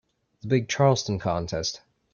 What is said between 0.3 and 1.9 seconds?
The big Charleston contest.